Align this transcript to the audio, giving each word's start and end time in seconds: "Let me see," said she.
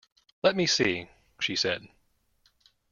"Let 0.41 0.55
me 0.55 0.65
see," 0.65 1.09
said 1.39 1.83
she. 1.83 1.91